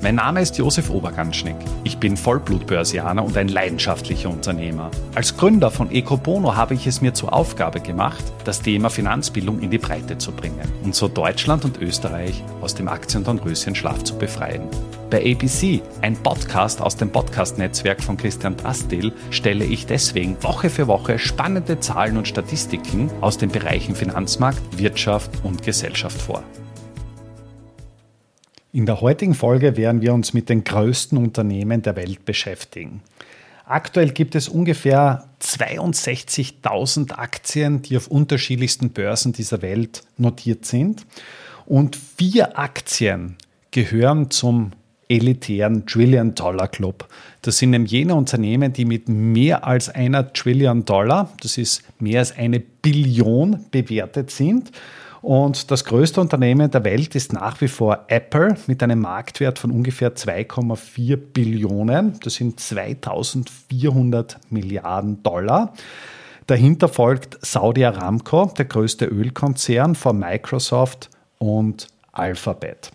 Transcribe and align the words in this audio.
Mein 0.00 0.14
Name 0.14 0.40
ist 0.40 0.56
Josef 0.56 0.90
Oberganschnick. 0.90 1.56
Ich 1.82 1.98
bin 1.98 2.16
Vollblutbörsianer 2.16 3.24
und 3.24 3.36
ein 3.36 3.48
leidenschaftlicher 3.48 4.30
Unternehmer. 4.30 4.92
Als 5.16 5.36
Gründer 5.36 5.72
von 5.72 5.90
Ecobono 5.90 6.54
habe 6.54 6.74
ich 6.74 6.86
es 6.86 7.00
mir 7.00 7.14
zur 7.14 7.32
Aufgabe 7.32 7.80
gemacht, 7.80 8.22
das 8.44 8.62
Thema 8.62 8.90
Finanzbildung 8.90 9.58
in 9.58 9.70
die 9.70 9.78
Breite 9.78 10.16
zu 10.16 10.30
bringen 10.30 10.72
und 10.84 10.94
so 10.94 11.08
Deutschland 11.08 11.64
und 11.64 11.78
Österreich 11.82 12.44
aus 12.60 12.76
dem 12.76 12.86
Aktien- 12.86 13.24
und 13.24 13.44
Röschenschlaf 13.44 14.04
zu 14.04 14.16
befreien. 14.16 14.62
Bei 15.10 15.18
ABC, 15.18 15.82
ein 16.00 16.16
Podcast 16.16 16.80
aus 16.80 16.96
dem 16.96 17.10
Podcast-Netzwerk 17.10 18.00
von 18.00 18.16
Christian 18.16 18.56
Drastil, 18.56 19.12
stelle 19.30 19.64
ich 19.64 19.86
deswegen 19.86 20.40
Woche 20.44 20.70
für 20.70 20.86
Woche 20.86 21.18
spannende 21.18 21.80
Zahlen 21.80 22.18
und 22.18 22.28
Statistiken 22.28 23.10
aus 23.20 23.36
den 23.36 23.50
Bereichen 23.50 23.96
Finanzmarkt, 23.96 24.78
Wirtschaft 24.78 25.32
und 25.42 25.64
Gesellschaft 25.64 26.20
vor. 26.20 26.44
In 28.70 28.84
der 28.84 29.00
heutigen 29.00 29.34
Folge 29.34 29.78
werden 29.78 30.02
wir 30.02 30.12
uns 30.12 30.34
mit 30.34 30.50
den 30.50 30.62
größten 30.62 31.16
Unternehmen 31.16 31.80
der 31.80 31.96
Welt 31.96 32.26
beschäftigen. 32.26 33.00
Aktuell 33.64 34.10
gibt 34.10 34.34
es 34.34 34.48
ungefähr 34.48 35.24
62.000 35.40 37.12
Aktien, 37.12 37.80
die 37.80 37.96
auf 37.96 38.08
unterschiedlichsten 38.08 38.90
Börsen 38.90 39.32
dieser 39.32 39.62
Welt 39.62 40.02
notiert 40.18 40.66
sind. 40.66 41.06
Und 41.64 41.96
vier 41.96 42.58
Aktien 42.58 43.36
gehören 43.70 44.30
zum 44.30 44.72
elitären 45.08 45.86
Trillion-Dollar-Club. 45.86 47.08
Das 47.40 47.56
sind 47.56 47.70
nämlich 47.70 47.92
jene 47.92 48.14
Unternehmen, 48.14 48.74
die 48.74 48.84
mit 48.84 49.08
mehr 49.08 49.66
als 49.66 49.88
einer 49.88 50.32
Trillion 50.34 50.84
Dollar, 50.84 51.32
das 51.40 51.56
ist 51.56 51.82
mehr 51.98 52.18
als 52.20 52.36
eine 52.36 52.60
Billion, 52.60 53.64
bewertet 53.70 54.30
sind. 54.30 54.70
Und 55.20 55.70
das 55.70 55.84
größte 55.84 56.20
Unternehmen 56.20 56.70
der 56.70 56.84
Welt 56.84 57.14
ist 57.14 57.32
nach 57.32 57.60
wie 57.60 57.68
vor 57.68 58.04
Apple 58.08 58.56
mit 58.66 58.82
einem 58.82 59.00
Marktwert 59.00 59.58
von 59.58 59.70
ungefähr 59.70 60.14
2,4 60.14 61.16
Billionen. 61.16 62.18
Das 62.22 62.34
sind 62.34 62.60
2400 62.60 64.38
Milliarden 64.50 65.22
Dollar. 65.22 65.72
Dahinter 66.46 66.88
folgt 66.88 67.44
Saudi 67.44 67.84
Aramco, 67.84 68.52
der 68.56 68.64
größte 68.64 69.04
Ölkonzern, 69.06 69.94
vor 69.94 70.14
Microsoft 70.14 71.10
und 71.38 71.88
Alphabet. 72.12 72.90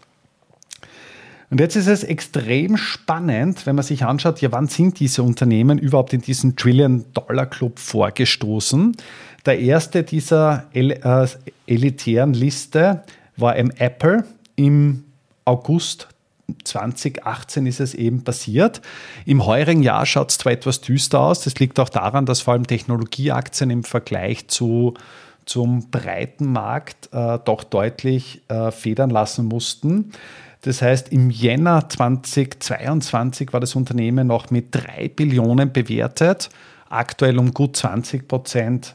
Und 1.54 1.60
jetzt 1.60 1.76
ist 1.76 1.86
es 1.86 2.04
extrem 2.04 2.78
spannend, 2.78 3.68
wenn 3.68 3.76
man 3.76 3.86
sich 3.86 4.06
anschaut, 4.06 4.42
ja, 4.42 4.52
wann 4.52 4.66
sind 4.66 5.00
diese 5.00 5.22
Unternehmen 5.22 5.78
überhaupt 5.78 6.12
in 6.14 6.22
diesen 6.22 6.56
Trillion-Dollar-Club 6.56 7.78
vorgestoßen? 7.78 8.98
Der 9.46 9.60
erste 9.60 10.04
dieser 10.04 10.66
el 10.74 10.92
äh, 10.92 11.28
elitären 11.68 12.34
Liste 12.34 13.04
war 13.36 13.56
im 13.56 13.72
Apple 13.72 14.24
im 14.56 15.04
August 15.46 16.08
2018 16.64 17.66
ist 17.66 17.80
es 17.80 17.94
eben 17.94 18.24
passiert. 18.24 18.82
Im 19.26 19.46
heurigen 19.46 19.84
Jahr 19.84 20.06
schaut 20.06 20.32
es 20.32 20.38
zwar 20.38 20.54
etwas 20.54 20.82
düster 20.82 21.20
aus, 21.20 21.42
das 21.42 21.56
liegt 21.60 21.80
auch 21.80 21.90
daran, 21.90 22.26
dass 22.26 22.42
vor 22.42 22.54
allem 22.54 22.68
Technologieaktien 22.68 23.70
im 23.70 23.84
Vergleich 23.84 24.48
zu, 24.50 24.94
zum 25.46 25.90
breiten 25.90 26.52
Markt 26.52 27.10
äh, 27.12 27.40
doch 27.44 27.64
deutlich 27.64 28.42
äh, 28.50 28.72
federn 28.72 29.10
lassen 29.10 29.46
mussten. 29.46 30.12
Das 30.62 30.82
heißt, 30.82 31.10
im 31.10 31.30
Jänner 31.30 31.90
2022 31.90 33.52
war 33.52 33.60
das 33.60 33.76
Unternehmen 33.76 34.28
noch 34.28 34.50
mit 34.50 34.68
3 34.72 35.10
Billionen 35.10 35.74
bewertet, 35.74 36.50
aktuell 36.90 37.38
um 37.38 37.54
gut 37.54 37.76
20 37.76 38.28
Prozent 38.28 38.94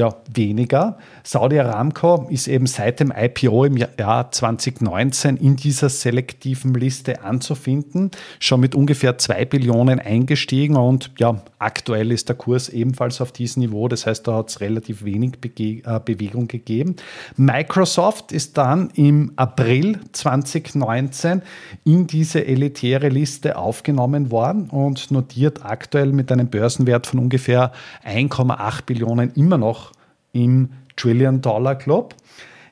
ja, 0.00 0.16
weniger. 0.32 0.96
Saudi 1.24 1.60
Aramco 1.60 2.26
ist 2.30 2.48
eben 2.48 2.66
seit 2.66 3.00
dem 3.00 3.12
IPO 3.14 3.66
im 3.66 3.76
Jahr 3.76 4.32
2019 4.32 5.36
in 5.36 5.56
dieser 5.56 5.90
selektiven 5.90 6.72
Liste 6.72 7.22
anzufinden, 7.22 8.10
schon 8.38 8.60
mit 8.60 8.74
ungefähr 8.74 9.18
2 9.18 9.44
Billionen 9.44 10.00
eingestiegen 10.00 10.76
und 10.76 11.10
ja, 11.18 11.42
aktuell 11.58 12.12
ist 12.12 12.30
der 12.30 12.36
Kurs 12.36 12.70
ebenfalls 12.70 13.20
auf 13.20 13.30
diesem 13.30 13.60
Niveau, 13.60 13.88
das 13.88 14.06
heißt, 14.06 14.26
da 14.26 14.36
hat 14.36 14.48
es 14.48 14.62
relativ 14.62 15.04
wenig 15.04 15.32
Bege 15.32 15.82
äh, 15.84 16.00
Bewegung 16.02 16.48
gegeben. 16.48 16.96
Microsoft 17.36 18.32
ist 18.32 18.56
dann 18.56 18.88
im 18.94 19.32
April 19.36 20.00
2019 20.12 21.42
in 21.84 22.06
diese 22.06 22.46
elitäre 22.46 23.10
Liste 23.10 23.58
aufgenommen 23.58 24.30
worden 24.30 24.70
und 24.70 25.10
notiert 25.10 25.62
aktuell 25.62 26.12
mit 26.12 26.32
einem 26.32 26.48
Börsenwert 26.48 27.06
von 27.06 27.18
ungefähr 27.18 27.72
1,8 28.06 28.86
Billionen 28.86 29.32
immer 29.34 29.58
noch 29.58 29.89
im 30.32 30.70
Trillion-Dollar-Club. 30.96 32.14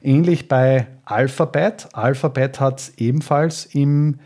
Ähnlich 0.03 0.49
bei 0.49 0.87
Alphabet. 1.05 1.89
Alphabet 1.93 2.61
hat 2.61 2.81
es 2.81 2.93
ebenfalls 2.99 3.67
im 3.67 4.19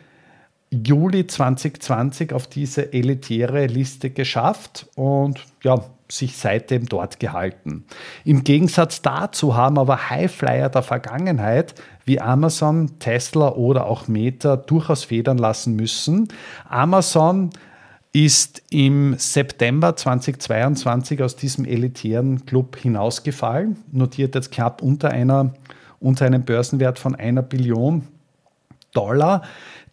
Juli 0.71 1.27
2020 1.27 2.33
auf 2.33 2.47
diese 2.47 2.93
elitäre 2.93 3.67
Liste 3.67 4.11
geschafft 4.11 4.89
und 4.95 5.45
ja, 5.63 5.85
sich 6.11 6.37
seitdem 6.37 6.87
dort 6.87 7.21
gehalten. 7.21 7.85
Im 8.25 8.45
Gegensatz 8.45 9.03
dazu 9.03 9.57
haben 9.57 9.79
aber 9.79 10.11
Highflyer 10.11 10.69
der 10.69 10.83
Vergangenheit 10.83 11.75
wie 12.05 12.21
Amazon, 12.21 12.99
Tesla 12.99 13.53
oder 13.53 13.87
auch 13.87 14.09
Meta 14.09 14.57
durchaus 14.57 15.05
federn 15.05 15.39
lassen 15.39 15.77
müssen. 15.77 16.29
Amazon 16.69 17.51
ist 18.13 18.63
im 18.71 19.15
September 19.17 19.97
2022 19.97 21.23
aus 21.23 21.37
diesem 21.37 21.65
elitären 21.65 22.45
Club 22.45 22.77
hinausgefallen, 22.77 23.77
notiert 23.91 24.35
jetzt 24.35 24.53
knapp 24.53 24.83
unter, 24.83 25.11
einer, 25.11 25.55
unter 25.99 26.27
einem 26.27 26.45
Börsenwert 26.45 26.99
von 26.99 27.15
einer 27.15 27.43
Billion 27.43 28.07
Dollar. 28.93 29.43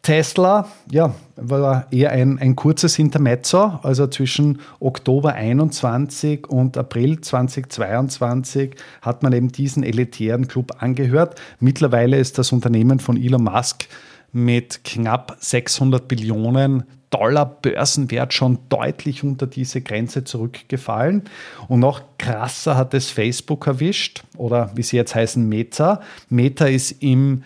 Tesla, 0.02 0.68
ja, 0.90 1.13
war 1.35 1.88
eher 1.91 2.12
ein, 2.12 2.40
ein 2.40 2.56
kurzes 2.56 2.97
Intermezzo, 3.00 3.80
also 3.84 4.07
zwischen 4.07 4.59
Oktober 4.80 5.34
21 5.34 6.47
und 6.47 6.78
April 6.78 7.19
2022 7.19 8.75
hat 9.01 9.24
man 9.24 9.34
eben 9.34 9.51
diesen 9.51 9.84
elitären 9.84 10.47
Club 10.47 10.72
angehört. 10.80 11.40
Mittlerweile 11.59 12.18
ist 12.18 12.38
das 12.38 12.53
Unternehmen 12.53 13.00
von 13.00 13.18
Elon 13.18 13.44
Musk 13.44 13.88
mit 14.31 14.84
knapp 14.86 15.36
600 15.40 16.07
Billionen 16.07 16.84
Dollar 17.09 17.45
Börsenwert 17.45 18.33
schon 18.33 18.59
deutlich 18.69 19.23
unter 19.23 19.47
diese 19.47 19.81
Grenze 19.81 20.23
zurückgefallen. 20.23 21.23
Und 21.67 21.79
noch 21.79 22.01
krasser 22.17 22.75
hat 22.75 22.93
es 22.93 23.09
Facebook 23.09 23.67
erwischt 23.67 24.23
oder 24.37 24.71
wie 24.75 24.83
sie 24.83 24.97
jetzt 24.97 25.15
heißen, 25.15 25.47
Meta. 25.47 26.01
Meta 26.29 26.65
ist 26.65 27.03
im 27.03 27.43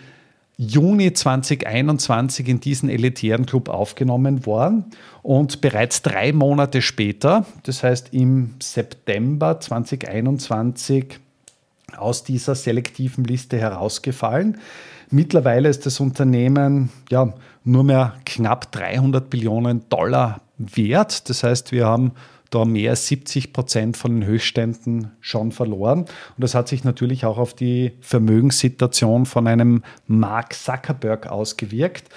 Juni 0.57 1.11
2021 1.11 2.47
in 2.47 2.59
diesen 2.59 2.89
elitären 2.89 3.45
Club 3.45 3.69
aufgenommen 3.69 4.45
worden 4.45 4.85
und 5.23 5.61
bereits 5.61 6.03
drei 6.03 6.31
Monate 6.31 6.81
später, 6.81 7.45
das 7.63 7.83
heißt 7.83 8.13
im 8.13 8.53
September 8.61 9.59
2021, 9.59 11.19
aus 11.97 12.23
dieser 12.23 12.55
selektiven 12.55 13.23
Liste 13.23 13.57
herausgefallen. 13.57 14.57
Mittlerweile 15.09 15.69
ist 15.69 15.85
das 15.85 15.99
Unternehmen 15.99 16.89
ja 17.09 17.33
nur 17.63 17.83
mehr 17.83 18.15
knapp 18.25 18.71
300 18.71 19.29
Billionen 19.29 19.87
Dollar 19.89 20.41
wert. 20.57 21.29
Das 21.29 21.43
heißt, 21.43 21.71
wir 21.71 21.85
haben 21.85 22.13
da 22.49 22.65
mehr 22.65 22.91
als 22.91 23.07
70 23.07 23.53
Prozent 23.53 23.97
von 23.97 24.19
den 24.19 24.25
Höchstständen 24.25 25.11
schon 25.19 25.51
verloren. 25.51 26.01
Und 26.01 26.09
das 26.37 26.55
hat 26.55 26.67
sich 26.67 26.83
natürlich 26.83 27.25
auch 27.25 27.37
auf 27.37 27.53
die 27.53 27.93
Vermögenssituation 28.01 29.25
von 29.25 29.47
einem 29.47 29.83
Mark 30.07 30.53
Zuckerberg 30.53 31.27
ausgewirkt. 31.27 32.09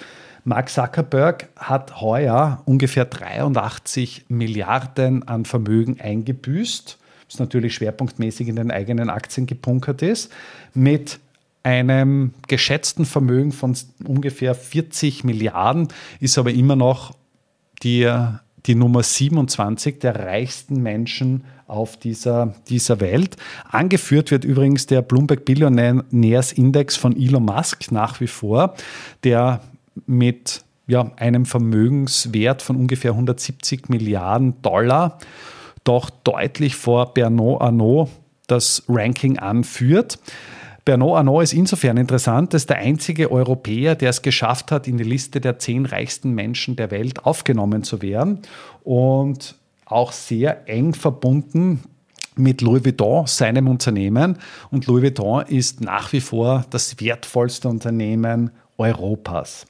Mark 0.44 0.68
Zuckerberg 0.68 1.48
hat 1.56 2.00
heuer 2.00 2.62
ungefähr 2.66 3.04
83 3.04 4.26
Milliarden 4.28 5.26
an 5.26 5.44
Vermögen 5.44 6.00
eingebüßt, 6.00 6.98
was 7.28 7.38
natürlich 7.38 7.74
schwerpunktmäßig 7.74 8.48
in 8.48 8.56
den 8.56 8.70
eigenen 8.70 9.10
Aktien 9.10 9.46
gepunkert 9.46 10.02
ist, 10.02 10.32
mit 10.74 11.18
einem 11.62 12.32
geschätzten 12.46 13.04
Vermögen 13.04 13.50
von 13.50 13.76
ungefähr 14.04 14.54
40 14.54 15.24
Milliarden, 15.24 15.88
ist 16.20 16.38
aber 16.38 16.52
immer 16.52 16.76
noch 16.76 17.14
die, 17.82 18.08
die 18.66 18.74
Nummer 18.76 19.02
27 19.02 19.98
der 19.98 20.14
reichsten 20.14 20.80
Menschen 20.80 21.44
auf 21.66 21.96
dieser, 21.96 22.54
dieser 22.68 23.00
Welt. 23.00 23.36
Angeführt 23.68 24.30
wird 24.30 24.44
übrigens 24.44 24.86
der 24.86 25.02
Bloomberg 25.02 25.44
Billionaires 25.44 26.52
Index 26.52 26.94
von 26.96 27.16
Elon 27.16 27.44
Musk 27.44 27.90
nach 27.90 28.20
wie 28.20 28.28
vor, 28.28 28.74
der 29.24 29.60
mit 30.06 30.62
ja, 30.86 31.10
einem 31.16 31.46
Vermögenswert 31.46 32.62
von 32.62 32.76
ungefähr 32.76 33.10
170 33.12 33.88
Milliarden 33.88 34.62
Dollar 34.62 35.18
doch 35.86 36.10
deutlich 36.10 36.76
vor 36.76 37.14
Bernard 37.14 37.62
Arnault 37.62 38.10
das 38.46 38.82
Ranking 38.88 39.38
anführt. 39.38 40.18
Bernard 40.84 41.16
Arnault 41.16 41.42
ist 41.42 41.52
insofern 41.52 41.96
interessant, 41.96 42.54
dass 42.54 42.66
der 42.66 42.76
einzige 42.76 43.32
Europäer, 43.32 43.96
der 43.96 44.10
es 44.10 44.22
geschafft 44.22 44.70
hat, 44.70 44.86
in 44.86 44.98
die 44.98 45.04
Liste 45.04 45.40
der 45.40 45.58
zehn 45.58 45.84
reichsten 45.84 46.32
Menschen 46.32 46.76
der 46.76 46.90
Welt 46.92 47.26
aufgenommen 47.26 47.82
zu 47.82 48.02
werden 48.02 48.42
und 48.84 49.56
auch 49.84 50.12
sehr 50.12 50.68
eng 50.68 50.94
verbunden 50.94 51.82
mit 52.36 52.60
Louis 52.60 52.84
Vuitton, 52.84 53.26
seinem 53.26 53.66
Unternehmen. 53.66 54.38
Und 54.70 54.86
Louis 54.86 55.02
Vuitton 55.02 55.42
ist 55.46 55.80
nach 55.80 56.12
wie 56.12 56.20
vor 56.20 56.64
das 56.70 57.00
wertvollste 57.00 57.68
Unternehmen 57.68 58.50
Europas. 58.78 59.66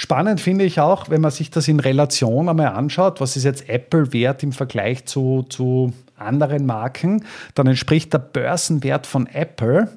Spannend 0.00 0.40
finde 0.40 0.64
ich 0.64 0.78
auch, 0.78 1.10
wenn 1.10 1.20
man 1.20 1.32
sich 1.32 1.50
das 1.50 1.66
in 1.66 1.80
Relation 1.80 2.48
einmal 2.48 2.68
anschaut, 2.68 3.20
was 3.20 3.36
ist 3.36 3.42
jetzt 3.42 3.68
Apple 3.68 4.12
wert 4.12 4.44
im 4.44 4.52
Vergleich 4.52 5.06
zu, 5.06 5.44
zu 5.48 5.92
anderen 6.16 6.66
Marken, 6.66 7.24
dann 7.56 7.66
entspricht 7.66 8.12
der 8.12 8.20
Börsenwert 8.20 9.08
von 9.08 9.26
Apple 9.26 9.88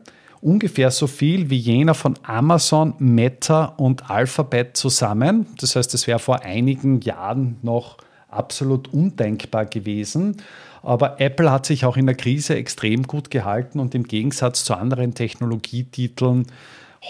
ungefähr 0.42 0.90
so 0.90 1.06
viel 1.06 1.52
wie 1.52 1.58
jener 1.58 1.94
von 1.94 2.16
Amazon, 2.24 2.96
Meta 2.98 3.66
und 3.78 4.10
Alphabet 4.10 4.76
zusammen. 4.76 5.46
Das 5.60 5.76
heißt, 5.76 5.94
es 5.94 6.08
wäre 6.08 6.18
vor 6.18 6.42
einigen 6.42 7.02
Jahren 7.02 7.58
noch 7.62 7.98
absolut 8.28 8.92
undenkbar 8.92 9.68
gewesen. 9.68 10.38
Aber 10.82 11.22
Apple 11.22 11.52
hat 11.52 11.68
sich 11.68 11.86
auch 11.86 11.96
in 11.96 12.08
der 12.08 12.16
Krise 12.16 12.56
extrem 12.56 13.04
gut 13.04 13.30
gehalten 13.30 13.80
und 13.80 13.94
im 13.94 14.06
Gegensatz 14.06 14.64
zu 14.64 14.74
anderen 14.74 15.14
Technologietiteln 15.14 16.48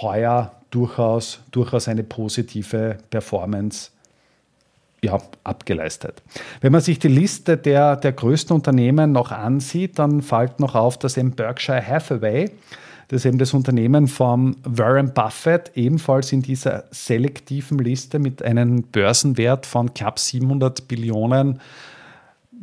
heuer 0.01 0.51
durchaus, 0.71 1.39
durchaus 1.51 1.87
eine 1.87 2.03
positive 2.03 2.97
Performance 3.09 3.91
ja, 5.03 5.19
abgeleistet. 5.43 6.21
Wenn 6.61 6.71
man 6.71 6.81
sich 6.81 6.99
die 6.99 7.07
Liste 7.07 7.57
der, 7.57 7.95
der 7.95 8.11
größten 8.13 8.55
Unternehmen 8.55 9.11
noch 9.11 9.31
ansieht, 9.31 9.97
dann 9.99 10.21
fällt 10.21 10.59
noch 10.59 10.75
auf, 10.75 10.97
dass 10.97 11.17
eben 11.17 11.31
Berkshire 11.31 11.85
Hathaway, 11.85 12.51
das 13.07 13.21
ist 13.21 13.25
eben 13.25 13.39
das 13.39 13.53
Unternehmen 13.53 14.07
von 14.07 14.55
Warren 14.63 15.13
Buffett, 15.13 15.71
ebenfalls 15.75 16.31
in 16.31 16.41
dieser 16.41 16.85
selektiven 16.91 17.79
Liste 17.79 18.19
mit 18.19 18.41
einem 18.41 18.83
Börsenwert 18.83 19.65
von 19.65 19.93
knapp 19.93 20.17
700 20.17 20.87
Billionen, 20.87 21.59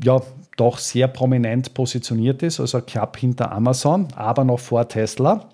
ja, 0.03 0.23
doch 0.57 0.79
sehr 0.79 1.09
prominent 1.09 1.75
positioniert 1.75 2.43
ist, 2.43 2.61
also 2.61 2.81
knapp 2.81 3.17
hinter 3.17 3.53
Amazon, 3.53 4.09
aber 4.15 4.45
noch 4.45 4.61
vor 4.61 4.89
Tesla. 4.89 5.49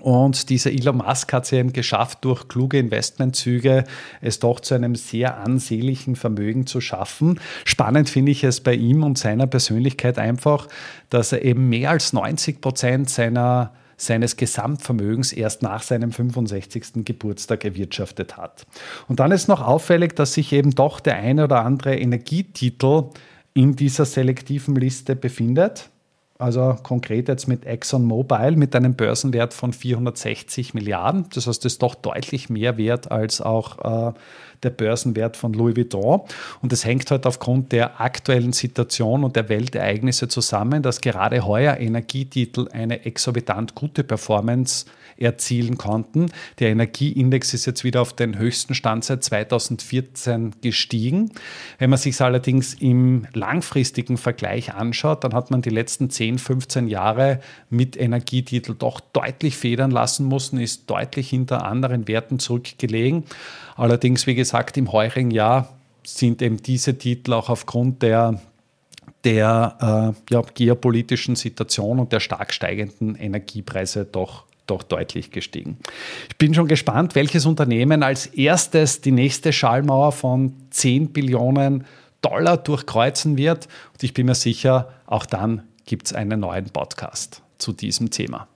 Und 0.00 0.50
dieser 0.50 0.72
Elon 0.72 0.98
Musk 0.98 1.32
hat 1.32 1.44
es 1.44 1.52
eben 1.52 1.72
geschafft, 1.72 2.18
durch 2.22 2.48
kluge 2.48 2.78
Investmentzüge 2.78 3.84
es 4.20 4.38
doch 4.38 4.60
zu 4.60 4.74
einem 4.74 4.94
sehr 4.94 5.38
ansehnlichen 5.38 6.16
Vermögen 6.16 6.66
zu 6.66 6.80
schaffen. 6.80 7.40
Spannend 7.64 8.08
finde 8.08 8.32
ich 8.32 8.44
es 8.44 8.60
bei 8.60 8.74
ihm 8.74 9.02
und 9.02 9.18
seiner 9.18 9.46
Persönlichkeit 9.46 10.18
einfach, 10.18 10.68
dass 11.08 11.32
er 11.32 11.44
eben 11.44 11.68
mehr 11.68 11.90
als 11.90 12.12
90 12.12 12.60
Prozent 12.60 13.10
seiner 13.10 13.72
seines 14.00 14.36
Gesamtvermögens 14.36 15.32
erst 15.32 15.62
nach 15.62 15.82
seinem 15.82 16.10
65. 16.10 17.04
Geburtstag 17.04 17.66
erwirtschaftet 17.66 18.38
hat. 18.38 18.66
Und 19.08 19.20
dann 19.20 19.30
ist 19.30 19.48
noch 19.48 19.60
auffällig, 19.60 20.16
dass 20.16 20.34
sich 20.34 20.52
eben 20.52 20.70
doch 20.70 21.00
der 21.00 21.16
eine 21.16 21.44
oder 21.44 21.64
andere 21.64 21.96
Energietitel 21.96 23.10
in 23.52 23.76
dieser 23.76 24.06
selektiven 24.06 24.74
Liste 24.74 25.16
befindet. 25.16 25.90
Also 26.40 26.76
konkret 26.82 27.28
jetzt 27.28 27.48
mit 27.48 27.66
ExxonMobil 27.66 28.52
mit 28.56 28.74
einem 28.74 28.94
Börsenwert 28.94 29.52
von 29.52 29.72
460 29.72 30.72
Milliarden. 30.72 31.26
Das 31.34 31.46
heißt, 31.46 31.64
das 31.64 31.74
ist 31.74 31.82
doch 31.82 31.94
deutlich 31.94 32.48
mehr 32.48 32.78
wert 32.78 33.10
als 33.10 33.42
auch 33.42 34.10
äh, 34.10 34.12
der 34.62 34.70
Börsenwert 34.70 35.36
von 35.36 35.52
Louis 35.52 35.76
Vuitton. 35.76 36.22
Und 36.62 36.72
das 36.72 36.84
hängt 36.84 37.10
halt 37.10 37.26
aufgrund 37.26 37.72
der 37.72 38.00
aktuellen 38.00 38.52
Situation 38.52 39.24
und 39.24 39.36
der 39.36 39.48
Weltereignisse 39.48 40.28
zusammen, 40.28 40.82
dass 40.82 41.00
gerade 41.00 41.44
heuer 41.44 41.76
Energietitel 41.76 42.68
eine 42.72 43.04
exorbitant 43.04 43.74
gute 43.74 44.04
Performance 44.04 44.86
erzielen 45.20 45.76
konnten. 45.76 46.32
Der 46.58 46.70
Energieindex 46.70 47.52
ist 47.54 47.66
jetzt 47.66 47.84
wieder 47.84 48.00
auf 48.00 48.14
den 48.14 48.38
höchsten 48.38 48.74
Stand 48.74 49.04
seit 49.04 49.22
2014 49.22 50.56
gestiegen. 50.62 51.30
Wenn 51.78 51.90
man 51.90 51.98
sich 51.98 52.20
allerdings 52.20 52.74
im 52.74 53.26
langfristigen 53.34 54.16
Vergleich 54.16 54.74
anschaut, 54.74 55.22
dann 55.24 55.34
hat 55.34 55.50
man 55.50 55.62
die 55.62 55.70
letzten 55.70 56.10
10, 56.30 56.38
15 56.38 56.88
Jahre 56.88 57.40
mit 57.68 57.96
Energietitel 57.96 58.74
doch 58.78 59.00
deutlich 59.00 59.56
federn 59.56 59.90
lassen 59.90 60.28
müssen, 60.28 60.60
ist 60.60 60.88
deutlich 60.88 61.30
hinter 61.30 61.64
anderen 61.64 62.06
Werten 62.06 62.38
zurückgelegen. 62.38 63.24
Allerdings, 63.76 64.26
wie 64.26 64.34
gesagt, 64.34 64.76
im 64.76 64.92
heurigen 64.92 65.30
Jahr 65.30 65.76
sind 66.06 66.42
eben 66.42 66.62
diese 66.62 66.96
Titel 66.96 67.32
auch 67.32 67.48
aufgrund 67.48 68.02
der 68.02 68.40
der 69.24 70.14
äh, 70.30 70.32
ja, 70.32 70.42
geopolitischen 70.54 71.36
Situation 71.36 71.98
und 71.98 72.10
der 72.10 72.20
stark 72.20 72.54
steigenden 72.54 73.16
Energiepreise 73.16 74.06
doch 74.06 74.44
doch 74.66 74.82
deutlich 74.82 75.30
gestiegen. 75.32 75.78
Ich 76.28 76.38
bin 76.38 76.54
schon 76.54 76.68
gespannt, 76.68 77.16
welches 77.16 77.44
Unternehmen 77.44 78.02
als 78.04 78.26
erstes 78.26 79.00
die 79.00 79.10
nächste 79.10 79.52
Schallmauer 79.52 80.12
von 80.12 80.54
10 80.70 81.12
Billionen 81.12 81.84
Dollar 82.22 82.56
durchkreuzen 82.56 83.36
wird. 83.36 83.66
Und 83.92 84.02
ich 84.02 84.14
bin 84.14 84.26
mir 84.26 84.34
sicher, 84.34 84.92
auch 85.06 85.26
dann 85.26 85.62
gibt 85.90 86.06
es 86.06 86.12
einen 86.12 86.38
neuen 86.38 86.66
Podcast 86.66 87.42
zu 87.58 87.72
diesem 87.72 88.10
Thema. 88.10 88.46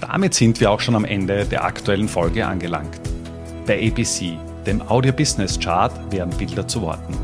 Damit 0.00 0.32
sind 0.32 0.60
wir 0.60 0.70
auch 0.70 0.78
schon 0.78 0.94
am 0.94 1.04
Ende 1.04 1.44
der 1.44 1.64
aktuellen 1.64 2.06
Folge 2.06 2.46
angelangt. 2.46 3.00
Bei 3.66 3.84
ABC, 3.84 4.38
dem 4.64 4.80
Audio 4.80 5.12
Business 5.12 5.58
Chart, 5.58 5.92
werden 6.12 6.32
Bilder 6.38 6.68
zu 6.68 6.82
Worten. 6.82 7.16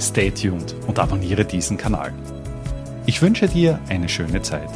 Stay 0.00 0.30
tuned 0.30 0.74
und 0.86 0.98
abonniere 0.98 1.44
diesen 1.44 1.76
Kanal. 1.76 2.14
Ich 3.04 3.20
wünsche 3.20 3.46
dir 3.46 3.78
eine 3.90 4.08
schöne 4.08 4.40
Zeit. 4.40 4.70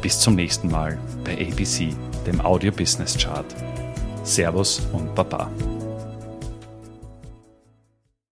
Bis 0.00 0.20
zum 0.20 0.36
nächsten 0.36 0.70
Mal 0.70 0.96
bei 1.24 1.32
ABC, 1.32 1.88
dem 2.24 2.40
Audio 2.40 2.70
Business 2.70 3.18
Chart. 3.18 3.46
Servus 4.22 4.80
und 4.92 5.12
Baba. 5.16 5.50